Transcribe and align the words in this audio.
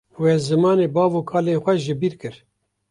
We 0.21 0.31
zimanê 0.49 0.87
bav 0.95 1.11
û 1.19 1.21
kalên 1.31 1.59
xwe 1.63 1.73
jibîr 1.85 2.13
kir 2.21 2.35